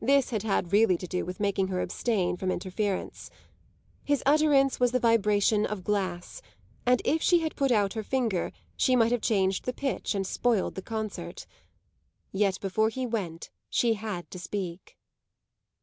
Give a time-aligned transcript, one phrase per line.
[0.00, 3.28] This had had really to do with making her abstain from interference.
[4.02, 6.40] His utterance was the vibration of glass,
[6.86, 10.26] and if she had put out her finger she might have changed the pitch and
[10.26, 11.44] spoiled the concert.
[12.32, 14.96] Yet before he went she had to speak.